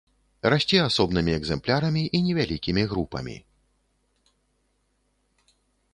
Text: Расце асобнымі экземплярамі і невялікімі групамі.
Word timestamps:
Расце 0.53 0.77
асобнымі 0.85 1.31
экземплярамі 1.39 2.03
і 2.19 2.23
невялікімі 2.29 2.85
групамі. 2.95 3.35